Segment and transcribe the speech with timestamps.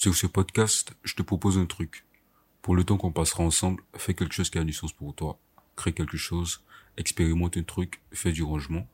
[0.00, 2.04] Sur ce podcast, je te propose un truc.
[2.62, 5.40] Pour le temps qu'on passera ensemble, fais quelque chose qui a du sens pour toi.
[5.74, 6.62] Crée quelque chose,
[6.96, 8.86] expérimente un truc, fais du rangement.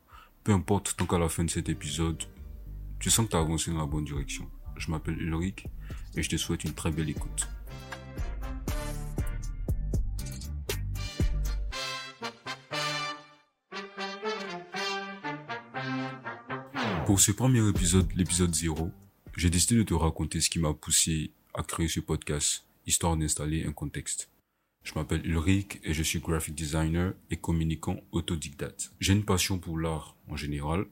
[0.45, 2.23] Peu importe, tant qu'à la fin de cet épisode,
[3.01, 4.49] tu sens que tu as avancé dans la bonne direction.
[4.79, 5.67] Je m'appelle Ulrich
[6.17, 7.49] et je te souhaite une très belle écoute.
[17.05, 18.91] Pour ce premier épisode, l'épisode 0,
[19.37, 23.65] j'ai décidé de te raconter ce qui m'a poussé à créer ce podcast, histoire d'installer
[23.65, 24.31] un contexte.
[24.85, 28.93] Je m'appelle Ulrich et je suis graphic designer et communicant autodidacte.
[29.01, 30.87] J'ai une passion pour l'art en général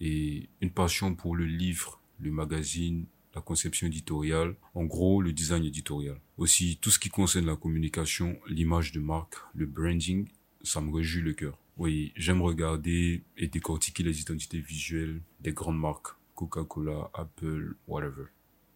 [0.00, 5.64] et une passion pour le livre, le magazine, la conception éditoriale, en gros le design
[5.64, 6.20] éditorial.
[6.36, 10.28] Aussi tout ce qui concerne la communication, l'image de marque, le branding,
[10.62, 11.58] ça me réjouit le cœur.
[11.76, 18.24] Oui, j'aime regarder et décortiquer les identités visuelles des grandes marques, Coca-Cola, Apple, whatever.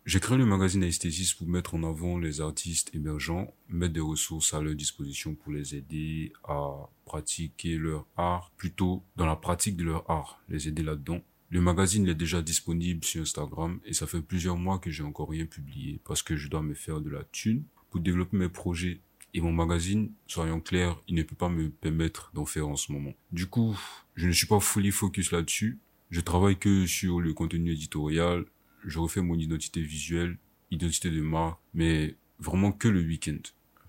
[0.05, 4.52] J'ai créé le magazine Aesthesis pour mettre en avant les artistes émergents, mettre des ressources
[4.52, 9.84] à leur disposition pour les aider à pratiquer leur art, plutôt dans la pratique de
[9.84, 11.22] leur art, les aider là-dedans.
[11.48, 15.31] Le magazine est déjà disponible sur Instagram et ça fait plusieurs mois que j'ai encore
[15.31, 19.00] rien publié parce que je dois me faire de la thune pour développer mes projets.
[19.33, 22.92] Et mon magazine, soyons clairs, il ne peut pas me permettre d'en faire en ce
[22.92, 23.14] moment.
[23.33, 23.75] Du coup,
[24.14, 25.78] je ne suis pas fully focus là-dessus.
[26.14, 28.44] Je travaille que sur le contenu éditorial,
[28.84, 30.38] je refais mon identité visuelle,
[30.70, 33.40] identité de marque, mais vraiment que le week-end.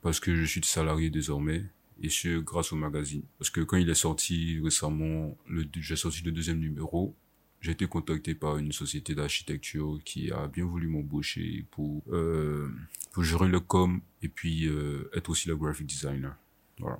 [0.01, 1.65] Parce que je suis salarié désormais,
[2.01, 3.21] et ce, grâce au magazine.
[3.37, 5.37] Parce que quand il est sorti récemment,
[5.75, 7.15] j'ai sorti le deuxième numéro,
[7.61, 12.71] j'ai été contacté par une société d'architecture qui a bien voulu m'embaucher pour, euh,
[13.11, 16.35] pour gérer le com et puis euh, être aussi le graphic designer.
[16.79, 16.99] Voilà.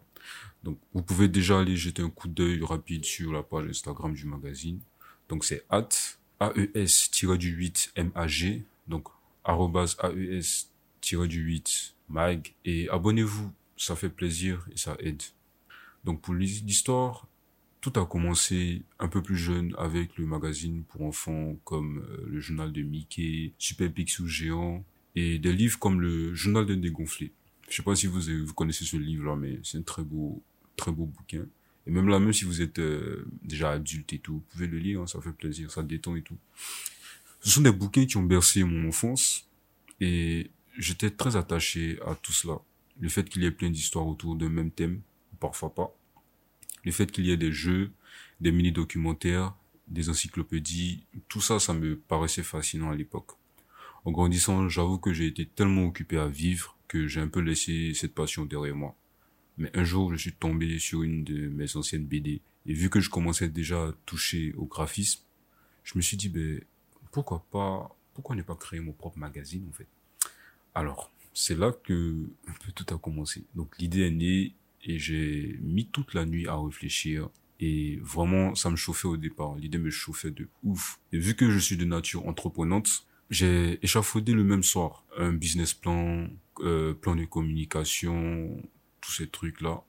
[0.63, 4.25] Donc, vous pouvez déjà aller jeter un coup d'œil rapide sur la page Instagram du
[4.25, 4.79] magazine.
[5.29, 5.87] Donc, c'est at
[6.39, 9.07] AES-8MAG, donc
[9.43, 15.21] arrobas AES-8 MAG, et abonnez-vous, ça fait plaisir et ça aide.
[16.03, 17.27] Donc pour l'histoire,
[17.81, 22.39] tout a commencé un peu plus jeune avec le magazine pour enfants comme euh, le
[22.39, 24.83] journal de Mickey, Super Pixel Géant,
[25.15, 27.31] et des livres comme le journal d'un dégonflé.
[27.69, 30.43] Je sais pas si vous, vous connaissez ce livre-là, mais c'est un très beau,
[30.75, 31.45] très beau bouquin.
[31.87, 34.79] Et même là, même si vous êtes euh, déjà adulte et tout, vous pouvez le
[34.79, 36.37] lire, hein, ça fait plaisir, ça détend et tout.
[37.41, 39.47] Ce sont des bouquins qui ont bercé mon enfance
[40.01, 42.59] et j'étais très attaché à tout cela.
[42.99, 45.01] Le fait qu'il y ait plein d'histoires autour d'un même thème,
[45.39, 45.95] parfois pas.
[46.83, 47.91] Le fait qu'il y ait des jeux,
[48.41, 49.53] des mini-documentaires,
[49.87, 53.31] des encyclopédies, tout ça, ça me paraissait fascinant à l'époque.
[54.05, 57.93] En grandissant, j'avoue que j'ai été tellement occupé à vivre que j'ai un peu laissé
[57.93, 58.95] cette passion derrière moi.
[59.57, 62.41] Mais un jour, je suis tombé sur une de mes anciennes BD.
[62.65, 65.21] Et vu que je commençais déjà à toucher au graphisme,
[65.83, 66.61] je me suis dit, ben,
[67.11, 69.87] pourquoi pas, pourquoi ne pas créer mon propre magazine, en fait?
[70.73, 72.27] Alors, c'est là que
[72.73, 73.45] tout a commencé.
[73.55, 77.29] Donc, l'idée est née et j'ai mis toute la nuit à réfléchir.
[77.59, 79.55] Et vraiment, ça me chauffait au départ.
[79.55, 80.99] L'idée me chauffait de ouf.
[81.13, 85.73] Et vu que je suis de nature entreprenante, j'ai échafaudé le même soir un business
[85.73, 86.27] plan,
[86.59, 88.61] euh, plan de communication,
[89.05, 89.83] tous ces trucs-là.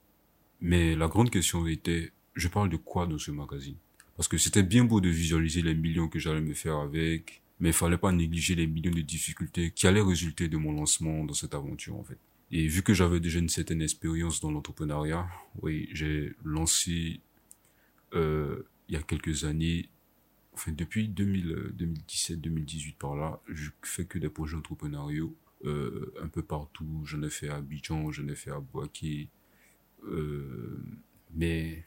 [0.60, 3.77] Mais la grande question était, je parle de quoi dans ce magazine?
[4.16, 7.71] Parce que c'était bien beau de visualiser les millions que j'allais me faire avec, mais
[7.71, 11.34] il fallait pas négliger les millions de difficultés qui allaient résulter de mon lancement dans
[11.34, 12.19] cette aventure en fait.
[12.50, 15.26] Et vu que j'avais déjà une certaine expérience dans l'entrepreneuriat,
[15.62, 17.21] oui, j'ai lancé
[18.15, 19.88] euh, il y a quelques années,
[20.55, 25.34] enfin depuis 2017-2018 par là, je fais que des projets entrepreneuriaux
[25.66, 27.03] euh, un peu partout.
[27.04, 29.28] J'en ai fait à Abidjan, j'en ai fait à Boaké.
[30.04, 30.82] Euh,
[31.34, 31.84] mais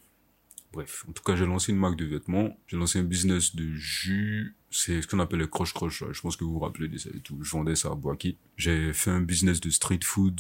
[0.73, 2.57] bref, en tout cas, j'ai lancé une marque de vêtements.
[2.67, 4.55] J'ai lancé un business de jus.
[4.69, 6.03] C'est ce qu'on appelle le croche croche.
[6.11, 7.37] Je pense que vous vous rappelez de ça et tout.
[7.41, 8.37] Je vendais ça à Boaké.
[8.57, 10.39] J'ai fait un business de street food.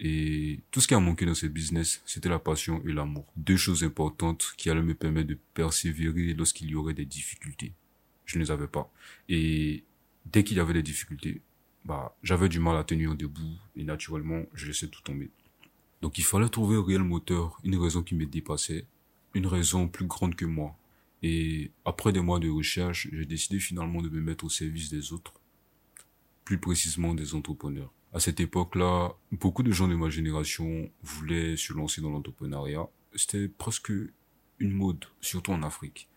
[0.00, 3.32] Et tout ce qui a manqué dans ce business, c'était la passion et l'amour.
[3.36, 7.72] Deux choses importantes qui allaient me permettre de persévérer lorsqu'il y aurait des difficultés.
[8.24, 8.92] Je ne les avais pas.
[9.28, 9.84] Et
[10.26, 11.40] dès qu'il y avait des difficultés,
[11.84, 15.30] bah, j'avais du mal à tenir debout et naturellement, je laissais tout tomber.
[16.02, 18.86] Donc il fallait trouver un réel moteur, une raison qui me dépassait,
[19.34, 20.76] une raison plus grande que moi.
[21.22, 25.12] Et après des mois de recherche, j'ai décidé finalement de me mettre au service des
[25.12, 25.32] autres,
[26.44, 27.90] plus précisément des entrepreneurs.
[28.12, 32.86] À cette époque-là, beaucoup de gens de ma génération voulaient se lancer dans l'entrepreneuriat.
[33.14, 33.92] C'était presque
[34.58, 36.08] une mode, surtout en Afrique.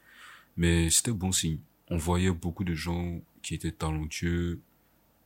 [0.58, 1.60] Mais c'était bon signe.
[1.90, 4.60] On voyait beaucoup de gens qui étaient talentueux,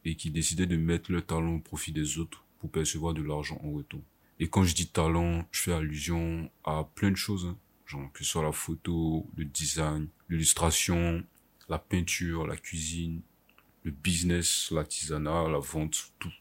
[0.06, 3.60] et qui décidaient de mettre leur talent au profit des autres pour percevoir de l'argent
[3.64, 4.02] en retour.
[4.40, 7.58] Et quand je dis talent, je fais allusion à plein de choses, hein.
[7.86, 11.24] genre que ce soit la photo, le design, l'illustration,
[11.70, 13.22] la peinture, la cuisine,
[13.84, 16.34] le business, l'artisanat, la vente, tout.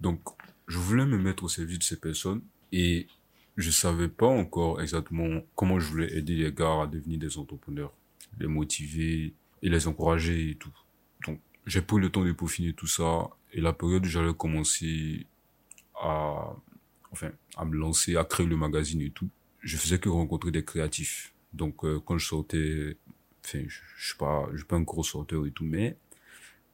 [0.00, 0.20] Donc,
[0.66, 2.42] je voulais me mettre au service de ces personnes
[2.72, 3.06] et
[3.56, 7.92] je savais pas encore exactement comment je voulais aider les gars à devenir des entrepreneurs,
[8.38, 10.72] les motiver et les encourager et tout.
[11.26, 15.26] Donc, j'ai pris le temps de peaufiner tout ça et la période où j'allais commencer
[15.94, 16.54] à,
[17.10, 19.28] enfin, à me lancer, à créer le magazine et tout,
[19.60, 21.32] je faisais que rencontrer des créatifs.
[21.52, 22.96] Donc, euh, quand je sortais,
[23.44, 25.96] enfin, je, je suis pas, je suis pas un gros sorteur et tout, mais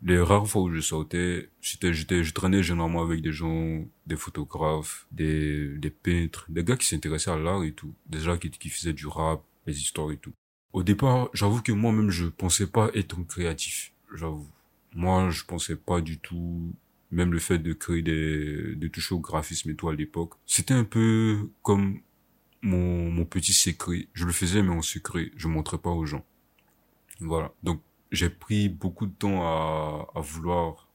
[0.03, 4.17] les rares fois où je sortais, j'étais, j'étais, je traînais généralement avec des gens, des
[4.17, 8.51] photographes, des, des peintres, des gars qui s'intéressaient à l'art et tout, des gens qui,
[8.51, 10.33] qui faisaient du rap, les histoires et tout.
[10.73, 13.93] Au départ, j'avoue que moi-même, je pensais pas être créatif.
[14.15, 14.49] J'avoue.
[14.95, 16.75] Moi, je pensais pas du tout,
[17.11, 20.35] même le fait de créer des, de toucher au graphisme et tout à l'époque.
[20.47, 22.01] C'était un peu comme
[22.63, 24.09] mon, mon petit secret.
[24.15, 25.31] Je le faisais, mais en secret.
[25.37, 26.25] Je montrais pas aux gens.
[27.21, 27.53] Voilà.
[27.63, 27.83] Donc,
[28.13, 30.89] j'ai pris beaucoup de temps à, à vouloir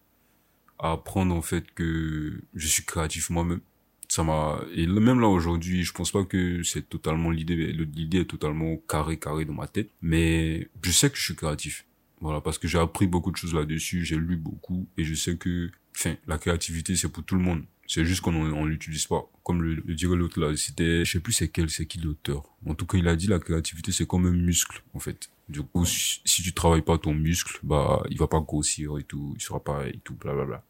[0.79, 3.61] apprendre en fait que je suis créatif moi-même
[4.09, 8.29] ça m'a et même là aujourd'hui je pense pas que c'est totalement l'idée l'idée est
[8.29, 11.85] totalement carré carré dans ma tête mais je sais que je suis créatif
[12.23, 15.35] voilà parce que j'ai appris beaucoup de choses là-dessus j'ai lu beaucoup et je sais
[15.37, 19.29] que enfin la créativité c'est pour tout le monde c'est juste qu'on on, l'utilise pas.
[19.43, 22.43] Comme le, le dirait l'autre là, c'était, je sais plus c'est quel, c'est qui l'auteur.
[22.65, 25.29] En tout cas, il a dit la créativité c'est comme un muscle, en fait.
[25.49, 29.33] Du coup, si, tu travailles pas ton muscle, bah, il va pas grossir et tout,
[29.35, 30.63] il sera pas et tout, bla bla bla.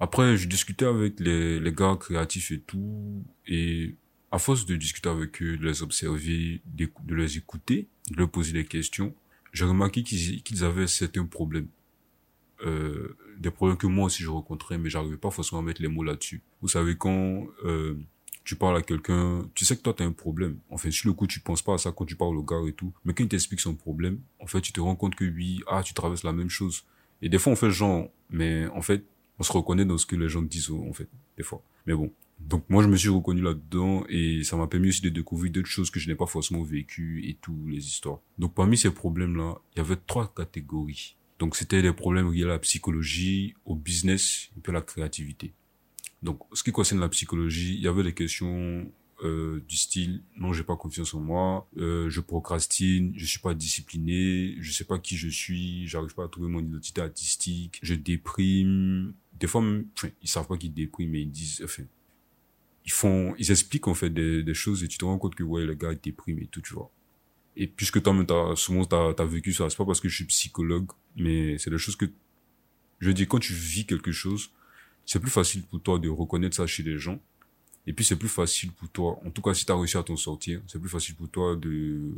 [0.00, 3.94] Après, je discutais avec les, les gars créatifs et tout, et
[4.30, 8.52] à force de discuter avec eux, de les observer, de, les écouter, de leur poser
[8.52, 9.14] des questions,
[9.52, 11.68] j'ai remarqué qu'ils avaient certains problèmes.
[12.66, 15.88] Euh, des problèmes que moi aussi je rencontrais, mais j'arrivais pas forcément à mettre les
[15.88, 16.42] mots là-dessus.
[16.60, 17.94] Vous savez, quand euh,
[18.44, 20.58] tu parles à quelqu'un, tu sais que toi, tu as un problème.
[20.70, 22.62] En fait, sur le coup, tu penses pas à ça quand tu parles au gars
[22.66, 22.92] et tout.
[23.04, 25.82] Mais quand il t'explique son problème, en fait, tu te rends compte que oui, ah,
[25.84, 26.84] tu traverses la même chose.
[27.22, 29.04] Et des fois, on fait genre, mais en fait,
[29.38, 31.62] on se reconnaît dans ce que les gens disent, en fait, des fois.
[31.86, 32.10] Mais bon.
[32.40, 35.68] Donc, moi, je me suis reconnu là-dedans et ça m'a permis aussi de découvrir d'autres
[35.68, 38.20] choses que je n'ai pas forcément vécues et tout, les histoires.
[38.38, 41.16] Donc, parmi ces problèmes-là, il y avait trois catégories.
[41.38, 45.54] Donc c'était des problèmes liés à la psychologie, au business et puis à la créativité.
[46.22, 48.90] Donc ce qui concerne la psychologie, il y avait des questions
[49.24, 53.54] euh, du style non j'ai pas confiance en moi, euh, je procrastine, je suis pas
[53.54, 57.94] discipliné, je sais pas qui je suis, j'arrive pas à trouver mon identité artistique, je
[57.94, 59.14] déprime.
[59.38, 61.84] Des fois, enfin, ils savent pas qu'ils dépriment, mais ils disent, enfin,
[62.88, 65.66] ils font, ils expliquent en fait des, choses et tu te rends compte que ouais
[65.66, 66.90] le gars déprime et tout, tu vois.
[67.54, 70.24] Et puisque toi-même, t'as, souvent, t'as, as vécu ça, c'est pas parce que je suis
[70.24, 72.06] psychologue, mais c'est des choses que,
[73.00, 74.52] je dis, quand tu vis quelque chose,
[75.04, 77.20] c'est plus facile pour toi de reconnaître ça chez les gens.
[77.86, 80.16] Et puis, c'est plus facile pour toi, en tout cas, si t'as réussi à t'en
[80.16, 82.14] sortir, c'est plus facile pour toi de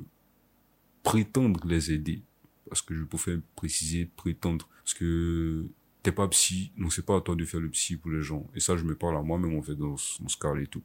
[1.03, 2.23] prétendre les aider.
[2.69, 4.69] Parce que je préfère préciser prétendre.
[4.85, 5.67] Parce que
[6.03, 8.47] t'es pas psy, donc c'est pas à toi de faire le psy pour les gens.
[8.55, 10.83] Et ça, je me parle à moi-même, en fait, dans, dans ce cas et tout.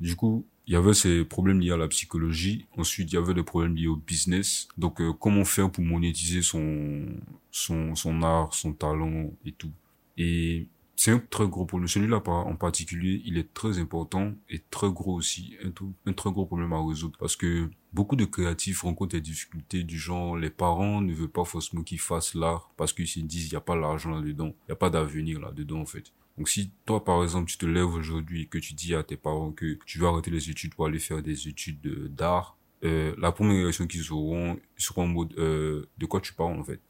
[0.00, 2.66] Du coup, il y avait ces problèmes liés à la psychologie.
[2.76, 4.68] Ensuite, il y avait des problèmes liés au business.
[4.76, 7.06] Donc, euh, comment faire pour monétiser son,
[7.50, 9.72] son, son art, son talent et tout.
[10.16, 10.66] Et
[10.98, 11.86] c'est un très gros problème.
[11.86, 15.56] Celui-là en particulier, il est très important et très gros aussi.
[15.64, 15.70] Un,
[16.06, 19.96] un très gros problème à résoudre parce que beaucoup de créatifs rencontrent des difficultés du
[19.96, 23.50] genre les parents ne veulent pas forcément qu'ils fassent l'art parce qu'ils se disent il
[23.50, 26.12] n'y a pas l'argent là-dedans, il n'y a pas d'avenir là-dedans en fait.
[26.36, 29.16] Donc si toi par exemple tu te lèves aujourd'hui et que tu dis à tes
[29.16, 33.30] parents que tu veux arrêter les études pour aller faire des études d'art, euh, la
[33.30, 36.80] première réaction qu'ils auront ils seront en mode euh, de quoi tu parles en fait?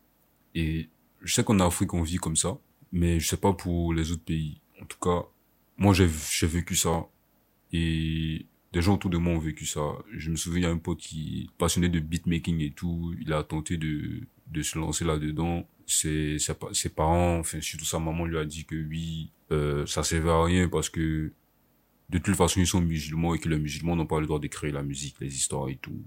[0.54, 0.88] Et
[1.20, 2.56] je sais qu'en Afrique on vit comme ça,
[2.92, 4.60] mais je sais pas pour les autres pays.
[4.82, 5.26] En tout cas,
[5.76, 7.08] moi j'ai j'ai vécu ça
[7.72, 9.80] et des gens autour de moi ont vécu ça.
[10.16, 13.32] Je me souviens, il y a un pote qui passionné de beatmaking et tout, il
[13.32, 15.66] a tenté de de se lancer là-dedans.
[15.86, 20.30] Ses, ses parents, enfin surtout sa maman lui a dit que oui, euh, ça servait
[20.30, 21.32] à rien parce que
[22.10, 24.46] de toute façon ils sont musulmans et que les musulmans n'ont pas le droit de
[24.48, 26.04] créer la musique, les histoires et tout.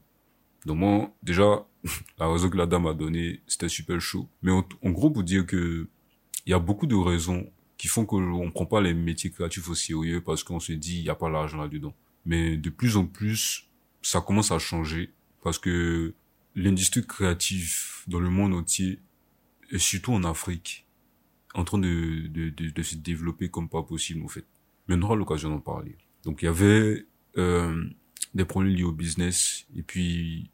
[0.66, 1.66] Donc moi, déjà,
[2.20, 4.28] la raison que la dame a donnée, c'était super chaud.
[4.42, 5.88] Mais en, gros, pour dire que
[6.46, 9.76] il y a beaucoup de raisons qui font qu'on prend pas les métiers créatifs au
[9.76, 11.96] sérieux parce qu'on se dit il y a pas l'argent là-dedans.
[12.26, 13.68] Mais de plus en plus,
[14.02, 15.12] ça commence à changer
[15.44, 16.14] parce que
[16.56, 19.00] l'industrie créative dans le monde entier,
[19.72, 20.86] et surtout en Afrique,
[21.54, 24.46] en train de, de, de, de, se développer comme pas possible en fait.
[24.88, 25.98] Mais on aura l'occasion d'en parler.
[26.24, 27.06] Donc il y avait
[27.38, 27.84] euh,
[28.34, 30.50] des problèmes liés au business et puis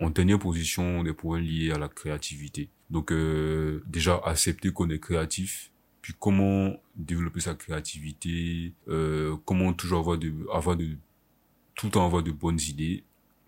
[0.00, 2.70] en dernière position des problèmes liés à la créativité.
[2.90, 10.00] Donc euh, déjà accepter qu'on est créatif, puis comment développer sa créativité, euh, comment toujours
[10.00, 10.96] avoir de avoir de
[11.74, 13.04] tout le avoir de bonnes idées,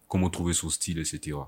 [0.08, 1.38] comment trouver son style, etc.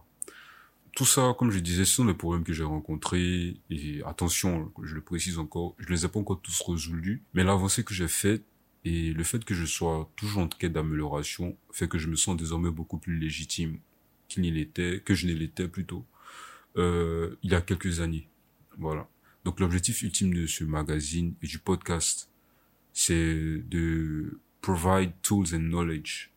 [0.95, 3.57] tout ça, comme je disais, ce sont les problèmes que j'ai rencontrés.
[3.71, 7.23] Et attention, je le précise encore, je les ai pas encore tous résolus.
[7.35, 8.45] Mais l'avancée que j'ai faite
[8.85, 12.37] et le fait que je sois toujours en quête d'amélioration fait que je me sens
[12.37, 13.79] désormais beaucoup plus légitime
[14.29, 16.05] qu'il n'y l'était, que je ne l'étais plutôt,
[16.77, 18.29] euh, il y a quelques années.
[18.79, 19.09] Voilà.
[19.45, 22.31] Donc l'objectif ultime de ce magazine et du podcast,
[22.93, 26.33] c'est de provide tools and knowledge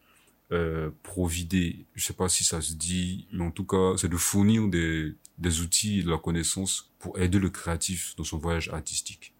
[0.51, 4.17] euh, provider, je sais pas si ça se dit, mais en tout cas, c'est de
[4.17, 9.33] fournir des, des outils de la connaissance pour aider le créatif dans son voyage artistique.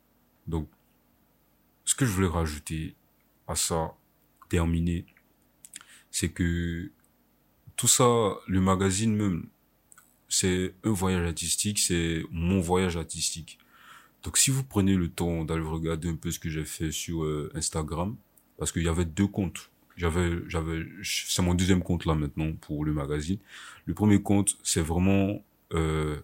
[0.48, 0.68] Donc,
[1.84, 2.96] ce que je voulais rajouter
[3.48, 3.96] à ça,
[4.50, 5.06] terminer,
[6.10, 6.92] c'est que
[7.76, 9.48] tout ça, le magazine même,
[10.36, 13.58] c'est un voyage artistique, c'est mon voyage artistique.
[14.22, 17.24] Donc si vous prenez le temps d'aller regarder un peu ce que j'ai fait sur
[17.24, 18.18] euh, Instagram,
[18.58, 22.84] parce qu'il y avait deux comptes, j'avais, j'avais, c'est mon deuxième compte là maintenant pour
[22.84, 23.38] le magazine.
[23.86, 25.42] Le premier compte, c'est vraiment
[25.74, 26.18] euh,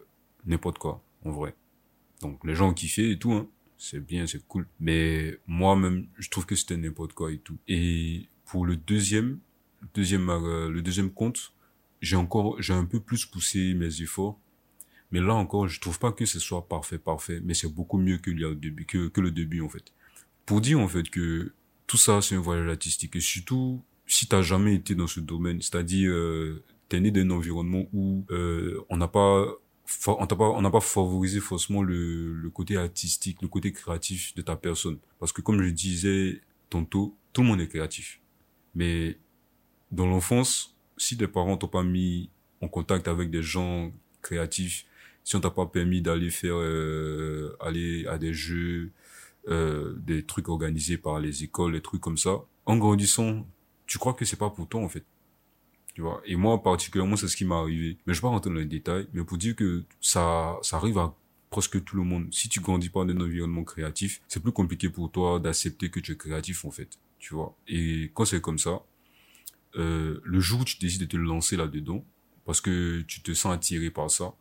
[0.46, 1.56] n'importe quoi, en vrai.
[2.22, 3.48] Donc les gens ont kiffé et tout, hein.
[3.78, 4.68] C'est bien, c'est cool.
[4.80, 7.58] Mais moi-même, je trouve que c'était n'importe quoi et tout.
[7.68, 9.40] Et pour le deuxième,
[9.96, 11.52] deuxième, euh, le deuxième compte,
[12.02, 14.40] j'ai encore, j'ai un peu plus poussé mes efforts.
[15.12, 18.18] Mais là encore, je trouve pas que ce soit parfait, parfait, mais c'est beaucoup mieux
[18.18, 19.94] que, le début, que, le début, en fait.
[20.46, 21.54] Pour dire, en fait, que
[21.86, 23.16] tout ça, c'est un voyage artistique.
[23.16, 27.86] Et surtout, si t'as jamais été dans ce domaine, c'est-à-dire, euh, t'es né d'un environnement
[27.94, 29.48] où euh, on n'a pas
[30.08, 34.34] on n'a pas on n'a pas favorisé forcément le, le côté artistique le côté créatif
[34.36, 38.22] de ta personne parce que comme je disais tantôt tout le monde est créatif
[38.74, 39.18] mais
[39.92, 42.30] dans l'enfance si tes parents t'ont pas mis
[42.62, 43.92] en contact avec des gens
[44.22, 44.86] créatifs
[45.24, 48.92] si on t'a pas permis d'aller faire euh, aller à des jeux
[49.48, 52.42] euh, des trucs organisés par les écoles, des trucs comme ça.
[52.66, 53.46] En grandissant,
[53.88, 55.06] tu crois que c'est pas pour toi en fait.
[55.94, 56.22] Tu vois?
[56.26, 57.98] Et moi particulièrement, c'est ce qui m'est arrivé.
[58.06, 60.98] Mais je vais pas rentrer dans les détails, mais pour dire que ça, ça arrive
[60.98, 61.16] à
[61.50, 62.28] presque tout le monde.
[62.32, 66.00] Si tu grandis pas dans un environnement créatif, c'est plus compliqué pour toi d'accepter que
[66.00, 66.98] tu es créatif en fait.
[67.20, 67.56] Tu vois?
[67.68, 68.82] Et quand c'est comme ça,
[69.76, 72.06] euh, le jour où tu décides de te lancer là-dedans,
[72.46, 74.34] parce que tu te sens attiré par ça,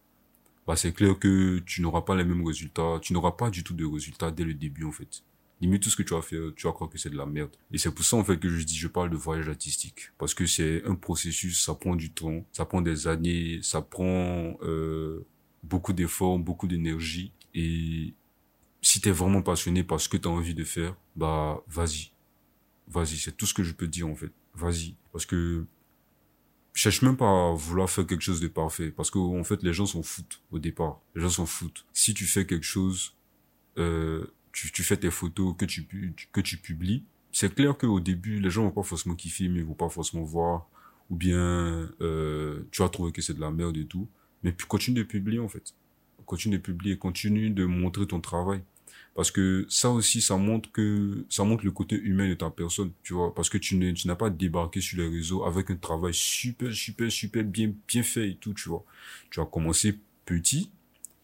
[0.66, 3.75] bah, c'est clair que tu n'auras pas les mêmes résultats, tu n'auras pas du tout
[3.75, 5.22] de résultats dès le début, en fait.
[5.60, 7.50] Limite, tout ce que tu vas faire, tu vas croire que c'est de la merde.
[7.70, 10.10] Et c'est pour ça, en fait, que je dis, je parle de voyage artistique.
[10.16, 14.56] Parce que c'est un processus, ça prend du temps, ça prend des années, ça prend,
[14.62, 15.26] euh,
[15.62, 17.32] beaucoup d'efforts, beaucoup d'énergie.
[17.54, 18.14] Et
[18.80, 22.12] si t'es vraiment passionné par ce que t'as envie de faire, bah, vas-y.
[22.88, 24.32] Vas-y, c'est tout ce que je peux dire, en fait.
[24.54, 24.95] Vas-y.
[25.12, 25.66] Parce que,
[26.73, 28.90] je cherche même pas à vouloir faire quelque chose de parfait.
[28.90, 31.00] Parce que en fait les gens s'en foutent au départ.
[31.14, 31.85] Les gens s'en foutent.
[31.92, 33.16] Si tu fais quelque chose
[33.78, 35.87] euh, tu, fais tes photos que tu
[36.33, 39.64] que tu publies c'est clair qu'au début les gens vont pas forcément kiffer mais ils
[39.64, 40.69] vont pas forcément voir.
[41.11, 44.09] Ou bien euh, tu vas trouver que c'est de la merde et tout.
[44.42, 45.75] Mais continue de publier en fait.
[46.25, 46.97] Continue de publier.
[46.97, 48.62] Continue de montrer ton travail
[49.14, 52.93] parce que ça aussi ça montre que ça montre le côté humain de ta personne
[53.02, 55.76] tu vois parce que tu n'es tu n'as pas débarqué sur les réseaux avec un
[55.76, 58.85] travail super super super bien bien fait et tout tu vois
[59.31, 60.71] tu as commencé petit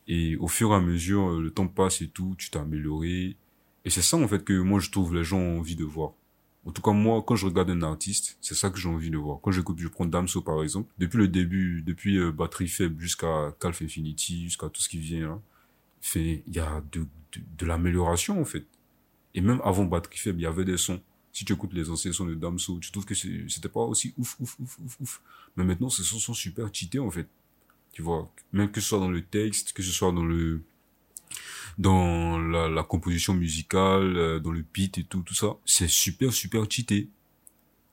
[0.09, 3.37] et au fur et à mesure le temps passe et tout tu t'es amélioré
[3.85, 6.13] et c'est ça en fait que moi je trouve les gens ont envie de voir
[6.67, 9.17] en tout cas, moi, quand je regarde un artiste, c'est ça que j'ai envie de
[9.17, 9.39] voir.
[9.41, 10.93] Quand j'écoute, je prends Damso, par exemple.
[10.99, 15.29] Depuis le début, depuis euh, Batterie Faible jusqu'à Calf Infinity, jusqu'à tout ce qui vient
[15.29, 15.41] là,
[16.01, 17.07] fait, il y a de,
[17.59, 18.67] de, l'amélioration, en fait.
[19.35, 21.01] Et même avant Batterie Faible, il y avait des sons.
[21.33, 24.37] Si tu écoutes les anciens sons de Damso, tu trouves que c'était pas aussi ouf,
[24.41, 25.23] ouf, ouf, ouf, ouf.
[25.57, 27.29] Mais maintenant, ces sons sont super cheatés, en fait.
[27.93, 28.31] Tu vois.
[28.53, 30.63] Même que ce soit dans le texte, que ce soit dans le,
[31.79, 35.57] dans la, la composition musicale, euh, dans le beat et tout, tout ça.
[35.65, 37.11] C'est super, super cheaté.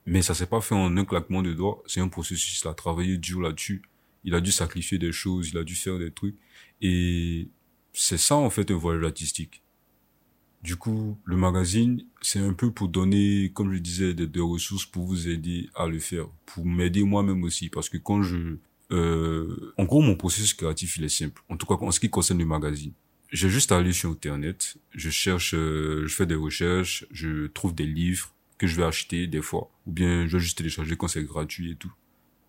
[0.06, 1.82] Mais ça s'est pas fait en un claquement de doigts.
[1.86, 2.62] C'est un processus.
[2.64, 3.82] Il a travaillé dur là-dessus.
[4.24, 5.50] Il a dû sacrifier des choses.
[5.50, 6.36] Il a dû faire des trucs.
[6.82, 7.48] Et
[7.94, 9.64] c'est ça en fait un voyage artistique.
[10.64, 15.06] Du coup, le magazine, c'est un peu pour donner, comme je disais, des, ressources pour
[15.06, 18.56] vous aider à le faire, pour m'aider moi-même aussi, parce que quand je,
[18.92, 21.42] euh, en gros, mon processus créatif, il est simple.
[21.50, 22.94] En tout cas, en ce qui concerne le magazine,
[23.30, 27.76] j'ai juste à aller sur Internet, je cherche, euh, je fais des recherches, je trouve
[27.76, 31.10] des livres que je vais acheter des fois, ou bien je vais juste télécharger quand
[31.10, 31.92] c'est gratuit et tout.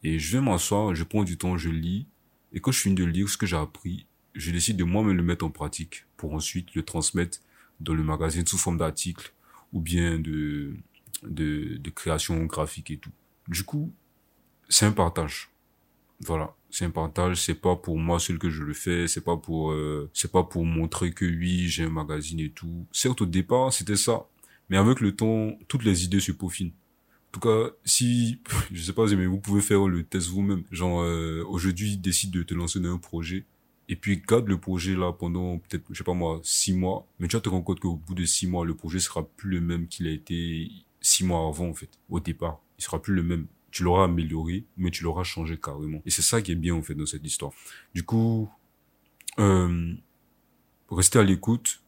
[0.05, 2.07] Et je vais m'asseoir, je prends du temps, je lis,
[2.53, 5.23] et quand je finis de lire ce que j'ai appris, je décide de moi-même le
[5.23, 7.38] mettre en pratique pour ensuite le transmettre
[7.81, 9.33] dans le magazine sous forme d'article
[9.73, 10.75] ou bien de,
[11.23, 13.12] de, création graphique et tout.
[13.49, 13.93] Du coup,
[14.69, 15.50] c'est un partage.
[16.21, 19.37] Voilà, c'est un partage, c'est pas pour moi seul que je le fais, c'est pas
[19.37, 22.87] pour euh, c'est pas pour montrer que oui, j'ai un magazine et tout.
[22.93, 24.26] Certes au départ, c'était ça,
[24.69, 26.73] mais avec le temps, toutes les idées se peaufinent.
[27.33, 28.41] tout cas, si,
[28.73, 30.64] je sais pas, mais vous pouvez faire le test vous-même.
[30.71, 33.45] Genre, euh, aujourd'hui, décide de te lancer dans un projet.
[33.88, 37.07] Et puis, garde le projet là pendant peut-être, je sais pas moi, six mois.
[37.19, 39.50] Mais tu vas te rendre compte qu'au bout de six mois, le projet sera plus
[39.50, 42.61] le même qu'il a été six mois avant, en fait, au départ.
[42.79, 43.47] Il sera plus le même.
[43.71, 46.00] Tu l'auras amélioré, mais tu l'auras changé carrément.
[46.07, 47.53] Et c'est ça qui est bien, en fait, dans cette histoire.
[47.95, 48.49] Du coup,
[49.38, 49.95] euh,
[50.91, 51.83] restez à l'écoute.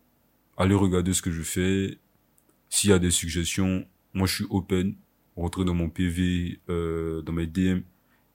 [0.57, 1.99] Allez regarder ce que je fais.
[2.69, 4.97] S'il y a des suggestions, moi, je suis open
[5.37, 7.81] rentrez dans mon PV, euh, dans mes DM,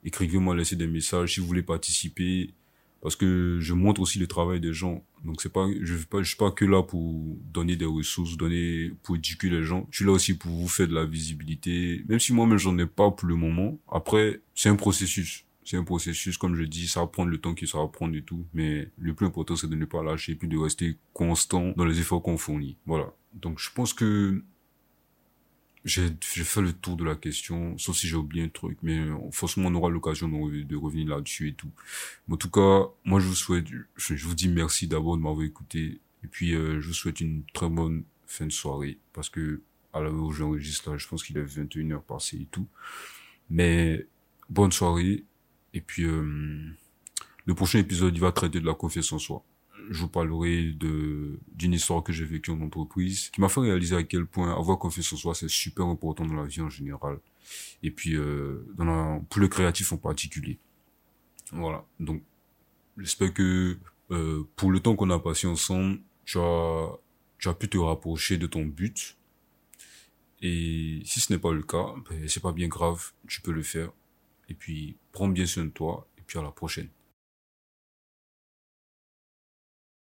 [0.04, 2.54] écrivez-moi, laissez des messages si vous voulez participer,
[3.02, 5.04] parce que je montre aussi le travail des gens.
[5.24, 8.36] Donc c'est pas, je ne pas, je suis pas que là pour donner des ressources,
[8.36, 9.86] donner pour éduquer les gens.
[9.90, 12.86] Je suis là aussi pour vous faire de la visibilité, même si moi-même j'en ai
[12.86, 13.78] pas pour le moment.
[13.90, 15.44] Après, c'est un processus.
[15.64, 18.16] C'est un processus, comme je dis, ça va prendre le temps qu'il ça va prendre
[18.16, 18.46] et tout.
[18.54, 21.84] Mais le plus important, c'est de ne pas lâcher et puis de rester constant dans
[21.84, 22.76] les efforts qu'on fournit.
[22.86, 23.12] Voilà.
[23.34, 24.42] Donc je pense que
[25.84, 29.16] j'ai fait le tour de la question, sauf si j'ai oublié un truc, mais euh,
[29.32, 31.70] forcément on aura l'occasion de, revenir là-dessus et tout.
[32.28, 35.44] Mais en tout cas, moi je vous souhaite, je, vous dis merci d'abord de m'avoir
[35.44, 39.60] écouté, et puis euh, je vous souhaite une très bonne fin de soirée, parce que
[39.92, 42.68] à l'heure où j'enregistre là, je pense qu'il est 21h passé et tout.
[43.50, 44.06] Mais
[44.48, 45.24] bonne soirée,
[45.74, 46.70] et puis euh,
[47.44, 49.44] le prochain épisode il va traiter de la confiance en soi
[49.92, 53.94] je vous parlerai de d'une histoire que j'ai vécue en entreprise qui m'a fait réaliser
[53.94, 57.18] à quel point avoir confiance en soi c'est super important dans la vie en général.
[57.82, 60.58] Et puis euh, dans la, pour le créatif en particulier.
[61.52, 61.84] Voilà.
[62.00, 62.22] Donc
[62.96, 63.78] j'espère que
[64.10, 66.88] euh, pour le temps qu'on a passé ensemble tu as
[67.38, 69.16] tu as pu te rapprocher de ton but.
[70.40, 73.12] Et si ce n'est pas le cas ben, c'est pas bien grave.
[73.28, 73.90] Tu peux le faire.
[74.48, 76.08] Et puis prends bien soin de toi.
[76.18, 76.88] Et puis à la prochaine